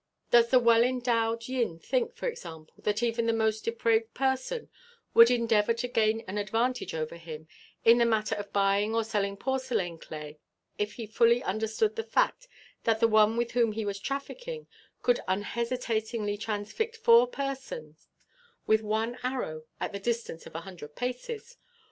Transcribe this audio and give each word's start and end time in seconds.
Does 0.31 0.49
the 0.49 0.57
well 0.57 0.83
endowed 0.83 1.47
Yin 1.47 1.77
think, 1.77 2.15
for 2.15 2.27
example, 2.27 2.73
that 2.81 3.03
even 3.03 3.27
the 3.27 3.33
most 3.33 3.65
depraved 3.65 4.15
person 4.15 4.67
would 5.13 5.29
endeavour 5.29 5.75
to 5.75 5.87
gain 5.87 6.21
an 6.27 6.39
advantage 6.39 6.95
over 6.95 7.17
him 7.17 7.47
in 7.85 7.99
the 7.99 8.05
matter 8.05 8.33
of 8.33 8.51
buying 8.51 8.95
or 8.95 9.03
selling 9.03 9.37
porcelain 9.37 9.99
clay 9.99 10.39
if 10.79 10.93
he 10.93 11.05
fully 11.05 11.43
understood 11.43 11.95
the 11.95 12.03
fact 12.03 12.47
that 12.83 12.99
the 12.99 13.07
one 13.07 13.37
with 13.37 13.51
whom 13.51 13.73
he 13.73 13.85
was 13.85 13.99
trafficking 13.99 14.65
could 15.03 15.19
unhesitatingly 15.27 16.35
transfix 16.35 16.97
four 16.97 17.27
persons 17.27 18.07
with 18.65 18.81
one 18.81 19.19
arrow 19.21 19.65
at 19.79 19.91
the 19.91 19.99
distance 19.99 20.47
of 20.47 20.55
a 20.55 20.61
hundred 20.61 20.95
paces? 20.95 21.57